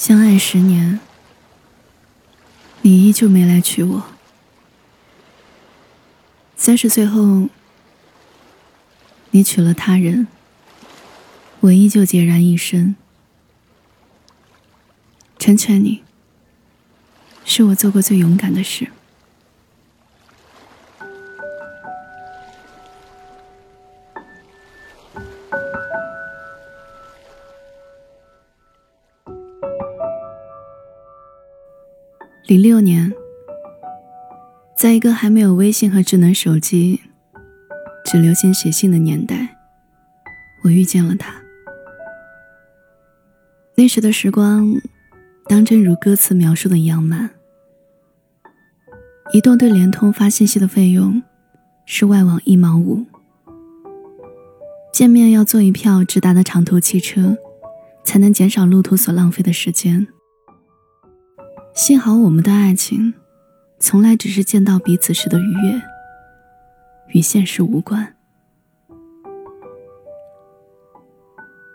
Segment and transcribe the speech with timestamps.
[0.00, 0.98] 相爱十年，
[2.80, 4.04] 你依旧没来娶我。
[6.56, 7.50] 三十岁后，
[9.32, 10.26] 你娶了他人，
[11.60, 12.96] 我依旧孑然一身。
[15.38, 16.02] 成全你，
[17.44, 18.90] 是我做过最勇敢的事。
[32.50, 33.12] 零六年，
[34.76, 37.00] 在一个还没有微信和智能手机、
[38.04, 39.56] 只流行写信的年代，
[40.64, 41.32] 我遇见了他。
[43.76, 44.66] 那时的时光，
[45.46, 47.30] 当真如歌词描述的一样慢。
[49.32, 51.22] 移动对联通发信息的费用
[51.86, 53.06] 是外网一毛五，
[54.92, 57.36] 见面要坐一票直达的长途汽车，
[58.02, 60.08] 才能减少路途所浪费的时间。
[61.80, 63.14] 幸好我们的爱情，
[63.78, 65.82] 从来只是见到彼此时的愉悦，
[67.14, 68.16] 与现实无关。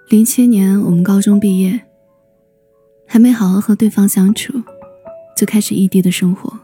[0.08, 1.88] 零七年我们高中毕业，
[3.08, 4.62] 还没好好和对方相处，
[5.36, 6.60] 就开始异地的生活。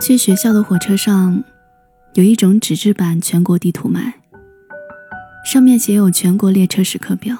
[0.00, 1.42] 去学校的火车上，
[2.14, 4.20] 有一种纸质版全国地图卖，
[5.44, 7.36] 上面写有全国列车时刻表。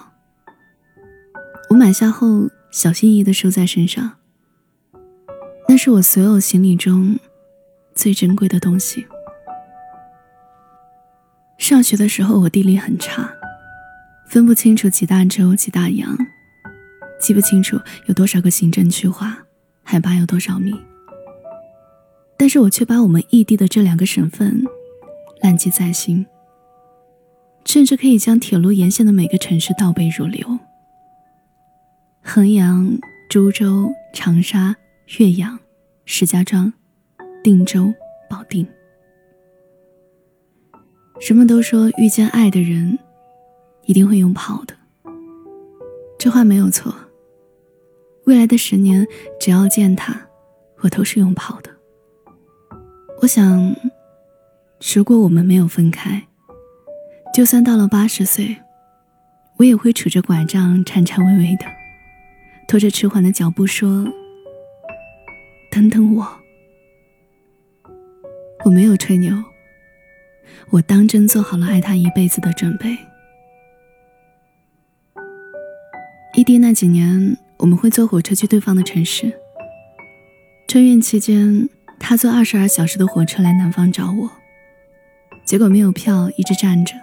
[1.68, 4.16] 我买下后，小心翼翼的收在身上。
[5.70, 7.16] 那是我所有行李中
[7.94, 9.06] 最珍贵的东西。
[11.58, 13.32] 上学的时候，我地理很差，
[14.26, 16.18] 分不清楚几大洲几大洋，
[17.20, 19.38] 记不清楚有多少个行政区划，
[19.84, 20.74] 海拔有多少米。
[22.36, 24.64] 但是我却把我们异地的这两个省份
[25.40, 26.26] 烂记在心，
[27.64, 30.58] 甚至可以将铁路沿线的每个城市倒背如流：
[32.24, 34.74] 衡阳、株洲、长沙。
[35.18, 35.58] 岳阳、
[36.12, 36.72] 石家庄、
[37.40, 37.94] 定州、
[38.28, 38.66] 保定，
[41.20, 42.98] 人们都说遇见爱的人
[43.84, 44.74] 一定会用跑的，
[46.18, 46.92] 这话没有错。
[48.24, 49.06] 未来的十年，
[49.38, 50.20] 只要见他，
[50.80, 51.70] 我都是用跑的。
[53.22, 53.72] 我想，
[54.92, 56.26] 如果我们没有分开，
[57.32, 58.56] 就算到了八十岁，
[59.58, 61.66] 我也会杵着拐杖，颤颤巍巍的，
[62.66, 64.12] 拖着迟缓的脚步说。
[65.70, 66.26] 等等我，
[68.64, 69.32] 我没有吹牛，
[70.70, 72.98] 我当真做好了爱他一辈子的准备。
[76.34, 79.32] 异地那几年，我们会坐火车去对方的城市。
[80.66, 81.68] 春运期间，
[82.00, 84.30] 他坐二十二小时的火车来南方找我，
[85.44, 86.94] 结果没有票，一直站着。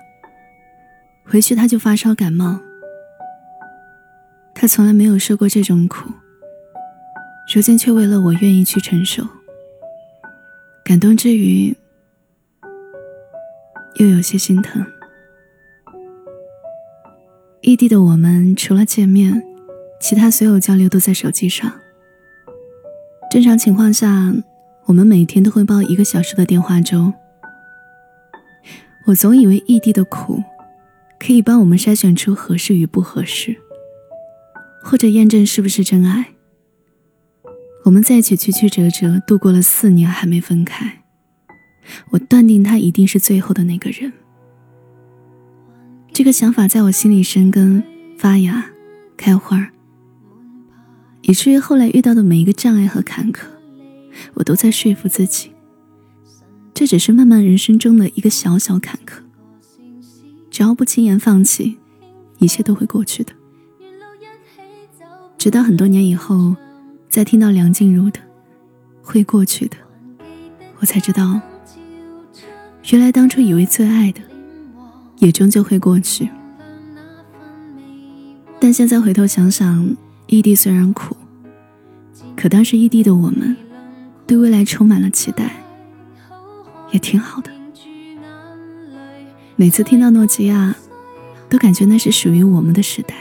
[1.23, 2.59] 回去他就发烧感冒，
[4.53, 6.11] 他从来没有受过这种苦。
[7.55, 9.25] 如今却为了我愿意去承受，
[10.83, 11.75] 感动之余，
[13.95, 14.85] 又有些心疼。
[17.61, 19.41] 异地的我们，除了见面，
[19.99, 21.71] 其他所有交流都在手机上。
[23.31, 24.33] 正常情况下，
[24.85, 27.11] 我们每天都会煲一个小时的电话粥。
[29.07, 30.43] 我总以为异地的苦，
[31.17, 33.55] 可以帮我们筛选出合适与不合适，
[34.83, 36.33] 或者验证是不是真爱。
[37.87, 41.03] 我们在一起曲曲折折度过了四年，还没分开。
[42.09, 44.11] 我断定他一定是最后的那个人。
[46.11, 47.81] 这个想法在我心里生根
[48.17, 48.71] 发芽，
[49.15, 49.69] 开花
[51.21, 53.45] 以至于后来遇到的每一个障碍和坎坷，
[54.33, 55.53] 我都在说服自己，
[56.73, 59.19] 这只是漫漫人生中的一个小小坎坷。
[60.51, 61.77] 只要不轻言放弃，
[62.39, 63.31] 一切都会过去的。
[65.37, 66.53] 直到很多年以后。
[67.09, 68.19] 在听到梁静茹的
[69.01, 69.75] 《会过去的》，
[70.79, 71.39] 我才知道，
[72.91, 74.21] 原来当初以为最爱的，
[75.17, 76.29] 也终究会过去。
[78.59, 79.95] 但现在回头想想，
[80.27, 81.15] 异地虽然苦，
[82.35, 83.55] 可当时异地的我们，
[84.27, 85.63] 对未来充满了期待，
[86.91, 87.49] 也挺好的。
[89.55, 90.75] 每次听到诺基亚，
[91.49, 93.15] 都感觉那是属于我们的时代，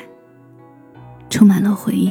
[1.30, 2.10] 充满了回忆。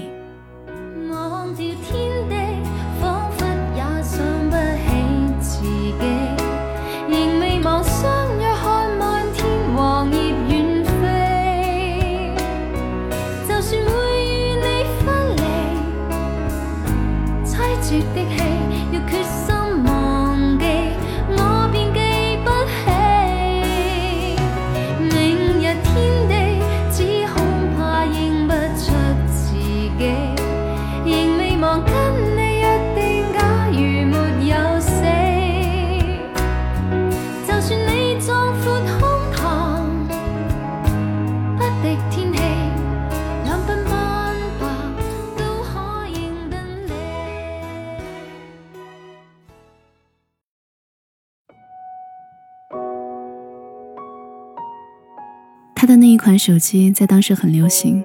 [55.96, 58.04] 那一款手机在当时很流行。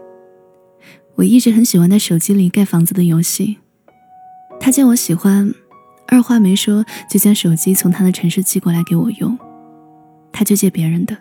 [1.16, 3.58] 我一直很喜欢在手机里盖房子的游戏。
[4.58, 5.52] 他见我喜欢，
[6.06, 9.38] 二话没说就将手机从他的城市寄过来给我用。
[10.32, 11.16] 他就借别人的，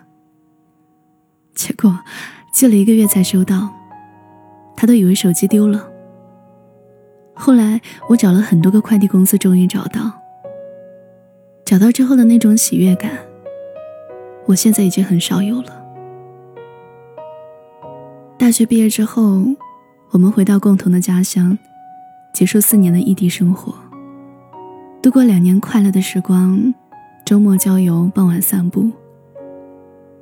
[1.54, 1.98] 结果
[2.52, 3.70] 寄了一个月才收到，
[4.76, 5.86] 他都以为手机丢了。
[7.34, 10.12] 后来我找了很多个快递公司，终于找到。
[11.64, 13.10] 找到之后的那种喜悦感，
[14.46, 15.79] 我现在已经很少有了。
[18.50, 19.44] 大学毕业之后，
[20.10, 21.56] 我们回到共同的家乡，
[22.34, 23.72] 结束四年的异地生活，
[25.00, 26.74] 度过两年快乐的时光，
[27.24, 28.90] 周末郊游，傍晚散步。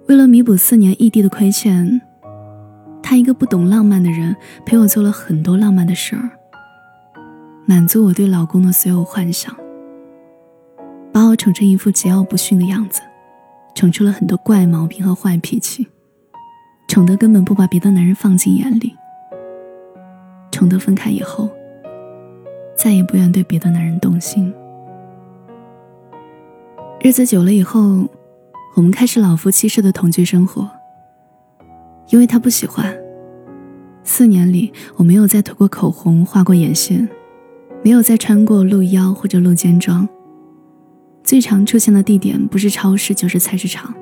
[0.08, 2.02] 为了弥补四年异地的亏欠，
[3.02, 4.36] 他一个不懂浪漫的人，
[4.66, 6.28] 陪我做了很多浪漫的事儿。
[7.64, 9.56] 满足我对老公的所有幻想，
[11.10, 13.00] 把我宠成一副桀骜不驯的样子，
[13.74, 15.88] 宠出了很多怪毛病和坏脾气，
[16.88, 18.96] 宠得根本不把别的男人放进眼里，
[20.50, 21.48] 宠得分开以后，
[22.74, 24.52] 再也不愿对别的男人动心。
[27.00, 28.08] 日子久了以后，
[28.74, 30.68] 我们开始老夫妻式的同居生活，
[32.08, 32.92] 因为他不喜欢。
[34.02, 37.06] 四年里，我没有再涂过口红，画过眼线。
[37.84, 40.08] 没有再穿过露腰或者露肩装。
[41.22, 43.94] 最常出现的地点不是超市就是菜市场。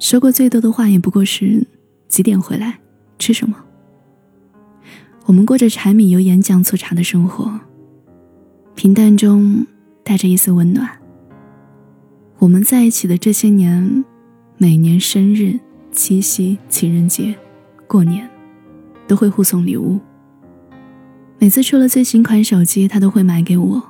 [0.00, 1.64] 说过最多的话也不过是
[2.08, 2.80] 几点回来，
[3.18, 3.54] 吃什么。
[5.26, 7.60] 我们过着柴米油盐酱醋茶的生活，
[8.74, 9.64] 平淡中
[10.02, 10.88] 带着一丝温暖。
[12.38, 14.04] 我们在一起的这些年，
[14.56, 15.60] 每年生日、
[15.92, 17.36] 七夕、情人节、
[17.86, 18.28] 过年，
[19.06, 20.00] 都会互送礼物。
[21.38, 23.82] 每次出了最新款手机，他都会买给我。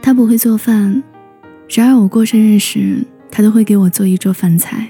[0.00, 1.02] 他不会做饭，
[1.68, 3.04] 然而我过生日时，
[3.36, 4.86] 他都会给我做一桌饭菜。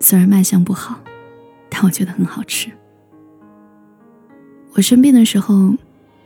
[0.00, 0.98] 虽然卖相不好，
[1.70, 2.68] 但我觉得很好吃。
[4.72, 5.72] 我生病的时候，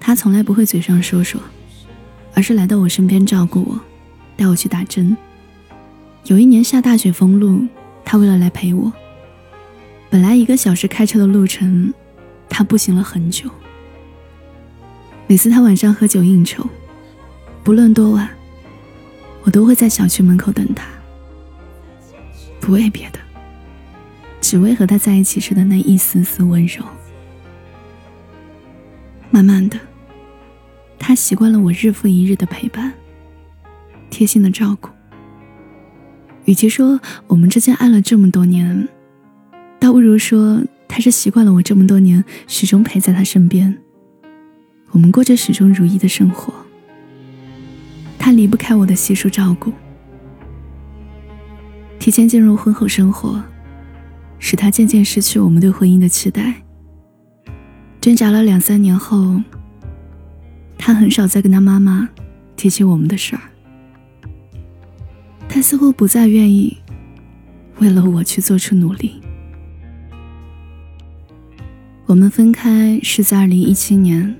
[0.00, 1.38] 他从来不会嘴上说说，
[2.32, 3.78] 而是来到我身边照顾我，
[4.38, 5.14] 带我去打针。
[6.24, 7.66] 有一年下大雪封路，
[8.06, 8.90] 他为了来陪我，
[10.08, 11.92] 本来一个小时开车的路程，
[12.48, 13.50] 他步行了很久。
[15.26, 16.66] 每次他晚上喝酒应酬，
[17.62, 18.30] 不论多晚，
[19.42, 20.86] 我都会在小区门口等他。
[22.62, 23.18] 不为别的，
[24.40, 26.84] 只为和他在一起时的那一丝丝温柔。
[29.32, 29.76] 慢慢的，
[30.96, 32.92] 他习惯了我日复一日的陪伴，
[34.10, 34.88] 贴心的照顾。
[36.44, 38.88] 与其说我们之间爱了这么多年，
[39.80, 43.76] 倒不如说他是习惯了我这么多年始终陪在他身边。
[44.92, 46.54] 我们过着始终如一的生活，
[48.20, 49.72] 他离不开我的悉数照顾。
[52.02, 53.40] 提前进入婚后生活，
[54.40, 56.52] 使他渐渐失去我们对婚姻的期待。
[58.00, 59.40] 挣扎了两三年后，
[60.76, 62.08] 他很少再跟他妈妈
[62.56, 63.42] 提起我们的事儿。
[65.48, 66.76] 他似乎不再愿意
[67.78, 69.22] 为了我去做出努力。
[72.06, 74.34] 我们分开是在二零一七年。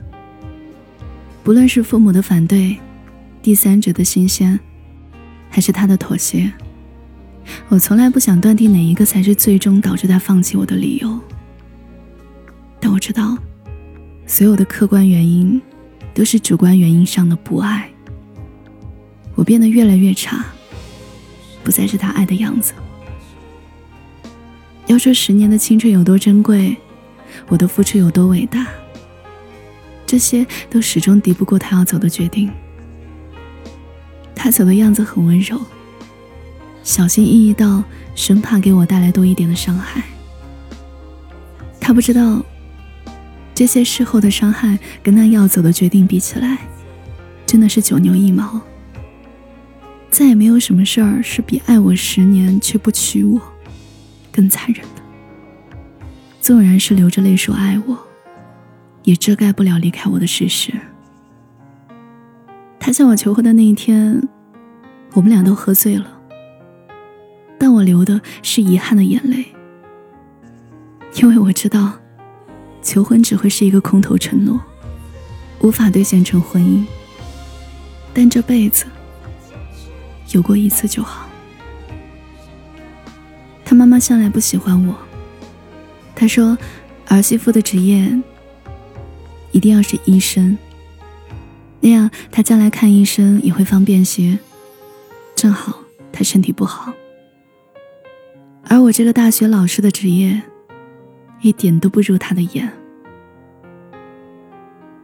[1.45, 2.76] 不论是父母的反对，
[3.40, 4.59] 第三者的新鲜，
[5.49, 6.52] 还是他的妥协，
[7.68, 11.18] 我从来不想断定哪一个才是最终导致他放弃我的理由。
[12.80, 13.37] 但我知道，
[14.26, 15.61] 所有的客观原因，
[16.12, 17.88] 都是主观原因上的不爱。
[19.34, 20.44] 我变得越来越差，
[21.64, 22.72] 不再是他爱的样子。
[24.87, 26.76] 要说十年的青春有多珍贵，
[27.49, 28.66] 我的付出有多伟大。
[30.04, 32.50] 这些都始终敌不过他要走的决定。
[34.34, 35.58] 他走的样子很温柔，
[36.82, 37.82] 小心翼翼到
[38.14, 40.02] 生怕给我带来多一点的伤害。
[41.80, 42.44] 他不知道，
[43.54, 46.58] 这些事后的伤害跟他要走的决定比起来，
[47.46, 48.60] 真的是九牛一毛。
[50.10, 53.40] 再也没有什么事儿是比爱我十年却不娶我
[54.30, 55.02] 更残忍的。
[56.40, 57.98] 纵然是流着泪说爱我。
[59.04, 60.72] 也遮盖不了离开我的事实。
[62.78, 64.28] 他向我求婚的那一天，
[65.14, 66.06] 我们俩都喝醉了，
[67.62, 69.47] 但我流的是遗憾的眼泪，
[71.14, 71.92] 因为我知道，
[72.83, 74.61] 求婚只会是一个空头承诺，
[75.61, 76.85] 无法兑现成婚姻。
[78.12, 78.87] 但这辈子
[80.33, 81.28] 有过一次就好。
[83.64, 84.97] 他妈妈向来不喜欢我，
[86.16, 86.59] 他说
[87.07, 88.12] 儿媳妇的职业。
[89.52, 90.59] 一定要是医生，
[91.78, 94.37] 那样他将来看医生也会方便些。
[95.37, 95.78] 正好
[96.11, 96.92] 他身体不好，
[98.72, 100.40] 而我这个大学老师的职业，
[101.42, 102.72] 一点都不入他的眼。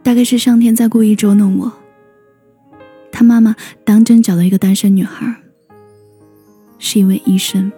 [0.02, 1.70] 大概是上天在故意捉弄我。
[3.12, 5.36] 他妈妈当真找到一个单身女孩，
[6.78, 7.70] 是一位医生。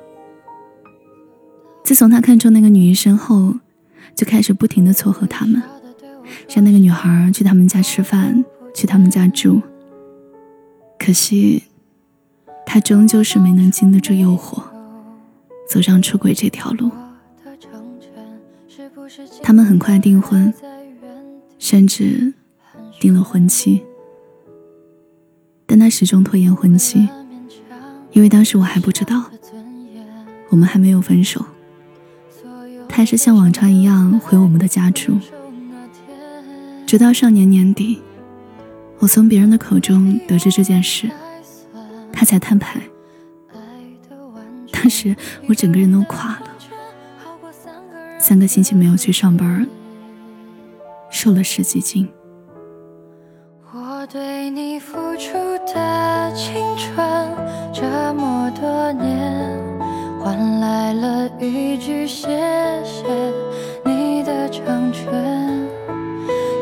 [1.83, 3.57] 自从他看中那个女医生后，
[4.15, 5.61] 就开始不停的撮合他们，
[6.55, 9.61] 让那个女孩去他们家吃饭，去他们家住。
[11.01, 11.65] 可惜，
[12.65, 14.70] 他终究是没能经得住诱惑。
[15.71, 16.91] 走上出轨这条路，
[19.41, 20.53] 他们很快订婚，
[21.61, 22.35] 甚至
[22.99, 23.81] 订了婚期。
[25.67, 27.09] 但他始终拖延婚期，
[28.11, 29.31] 因为当时我还不知道，
[30.49, 31.47] 我们还没有分手。
[32.89, 35.21] 他还是像往常一样回我们的家住，
[36.85, 38.03] 直到上年年底，
[38.99, 41.09] 我从别人的口中得知这件事，
[42.13, 42.83] 他才摊牌。
[44.91, 45.17] 时
[45.49, 46.51] 我整个人都垮了，
[48.19, 49.67] 三个星期没有去上班，
[51.09, 52.09] 瘦了十几斤。
[53.73, 55.33] 我对你付出
[55.73, 57.29] 的青春
[57.73, 57.83] 这
[58.15, 59.59] 么多年，
[60.19, 62.29] 换来了一句谢
[62.85, 63.07] 谢
[63.85, 65.05] 你的成全，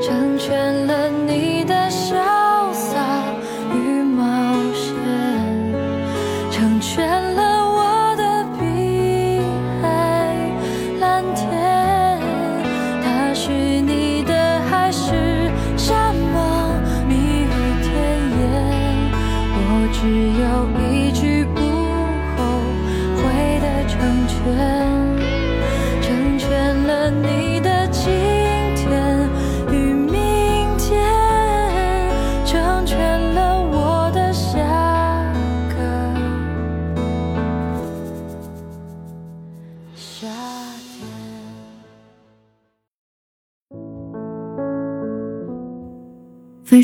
[0.02, 1.87] 成全了你的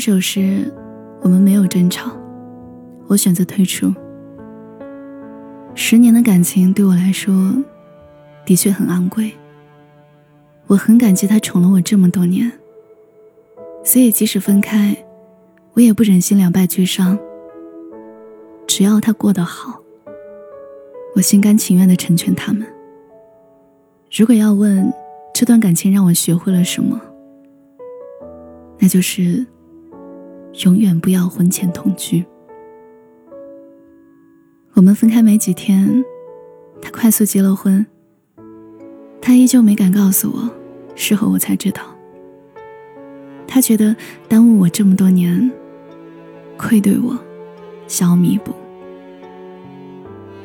[0.05, 0.71] 手时，
[1.23, 2.11] 我们没有争吵，
[3.07, 3.91] 我选择退出。
[5.73, 7.33] 十年的感情对我来说，
[8.45, 9.33] 的确很昂贵。
[10.67, 12.51] 我很感激他宠了我这么多年，
[13.83, 14.95] 所以即使分开，
[15.73, 17.17] 我也不忍心两败俱伤。
[18.67, 19.81] 只要他过得好，
[21.15, 22.63] 我心甘情愿的成全他们。
[24.15, 24.93] 如果要问
[25.33, 27.01] 这段感情让我学会了什么，
[28.77, 29.43] 那就是。
[30.63, 32.25] 永远不要婚前同居。
[34.73, 36.03] 我们分开没几天，
[36.81, 37.85] 他快速结了婚。
[39.21, 40.49] 他依旧没敢告诉我，
[40.95, 41.81] 事后我才知道。
[43.47, 43.95] 他觉得
[44.27, 45.51] 耽误我这么多年，
[46.57, 47.17] 愧对我，
[47.87, 48.53] 想要弥补，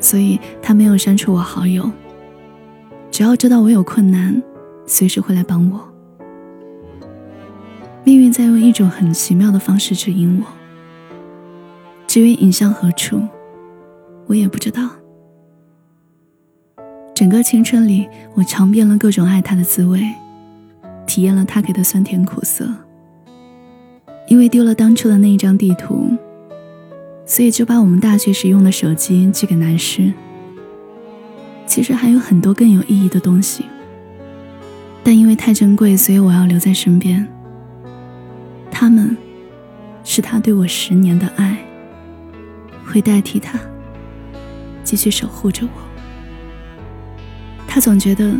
[0.01, 1.91] 所以他没有删除我好友。
[3.11, 4.41] 只要知道我有困难，
[4.87, 5.90] 随时会来帮我。
[8.03, 10.47] 命运在用一种很奇妙的方式指引我，
[12.07, 13.21] 至于引向何处，
[14.27, 14.89] 我也不知道。
[17.15, 20.01] 整个青春里，我尝遍了各种爱他的滋味，
[21.07, 22.67] 体验了他给的酸甜苦涩。
[24.27, 26.17] 因为丢了当初的那一张地图，
[27.27, 30.13] 所以就把我们大学时用的手机寄给男师。
[31.67, 33.67] 其实还有很多更有意义的东西，
[35.05, 37.29] 但因为太珍贵，所以我要留在身边。
[38.81, 39.15] 他们，
[40.05, 41.55] 是他对我十年的爱，
[42.87, 43.61] 会代替他
[44.83, 45.83] 继续守护着我。
[47.69, 48.35] 他总觉得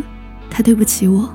[0.49, 1.31] 他对不起我，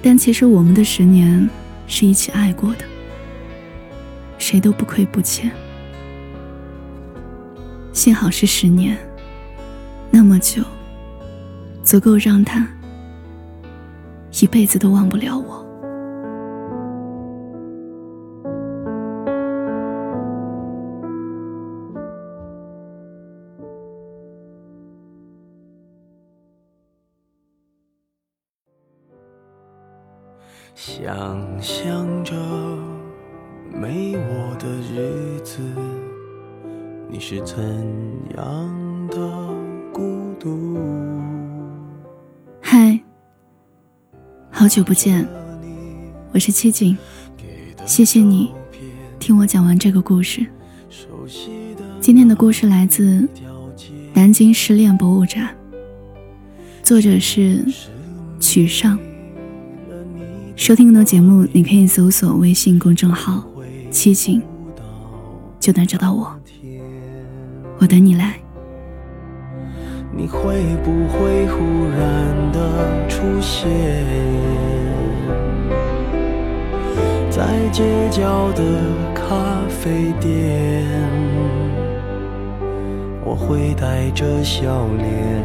[0.00, 1.50] 但其实我们的十年
[1.88, 2.84] 是一起爱过的，
[4.38, 5.50] 谁都不亏不欠。
[7.92, 8.96] 幸好是十年，
[10.08, 10.62] 那么久，
[11.82, 12.64] 足够让他
[14.40, 15.66] 一辈子都忘不了我。
[31.62, 32.34] 想着
[33.72, 35.60] 没我的日子，
[37.08, 37.56] 你是怎
[38.36, 39.16] 样的
[39.92, 40.76] 孤独？
[42.60, 42.98] 嗨，
[44.50, 45.24] 好久不见，
[46.32, 46.96] 我是七景，
[47.86, 48.52] 谢谢你
[49.20, 50.44] 听我讲完这个故事。
[52.00, 53.28] 今天的故事来自
[54.12, 55.48] 南京失恋博物馆，
[56.82, 57.64] 作者是
[58.40, 58.98] 曲上。
[60.64, 63.42] 收听更多节目，你可以搜索微信公众号
[63.90, 64.40] “七景”，
[65.58, 66.32] 就能找到我。
[67.78, 68.36] 我等你来。
[70.16, 73.66] 你会不会忽然的出现
[77.28, 78.62] 在街角的
[79.16, 79.34] 咖
[79.68, 80.86] 啡店？
[83.24, 85.44] 我会带着笑脸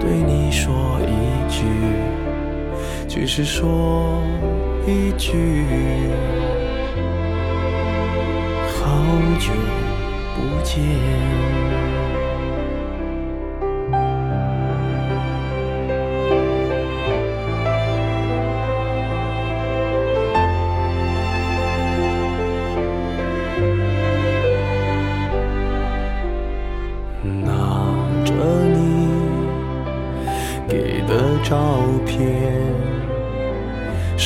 [0.00, 1.64] 对你说一句，
[3.08, 4.22] 只是说
[4.86, 5.64] 一句，
[8.66, 8.84] 好
[9.38, 9.52] 久。
[10.32, 10.80] 不见，